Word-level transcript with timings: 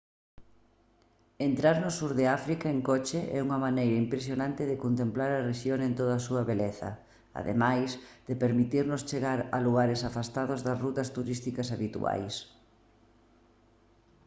entrar 1.47 1.77
no 1.83 1.89
sur 1.97 2.11
de 2.19 2.25
áfrica 2.37 2.67
en 2.75 2.79
coche 2.89 3.19
é 3.37 3.39
unha 3.47 3.61
maneira 3.65 4.01
impresionante 4.05 4.61
de 4.69 4.81
contemplar 4.85 5.31
a 5.33 5.43
rexión 5.49 5.79
en 5.87 5.93
toda 5.99 6.13
a 6.17 6.25
súa 6.27 6.43
beleza 6.51 6.89
ademais 7.41 7.89
de 8.27 8.39
permitirnos 8.43 9.05
chegar 9.09 9.39
a 9.55 9.57
lugares 9.67 10.01
afastados 10.09 10.59
das 10.67 10.81
rutas 10.83 11.11
turísticas 11.17 11.71
habituais 11.75 12.35